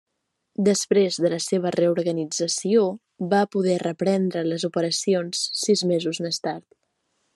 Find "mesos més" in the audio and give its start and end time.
5.93-6.43